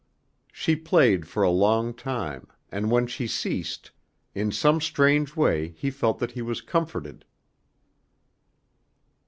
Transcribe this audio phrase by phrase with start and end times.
[0.51, 3.91] She played for a long time, and when she ceased,
[4.33, 7.23] in some strange way he felt that he was comforted.